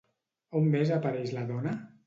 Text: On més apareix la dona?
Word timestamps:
On 0.61 0.71
més 0.77 0.95
apareix 0.97 1.37
la 1.37 1.47
dona? 1.53 1.79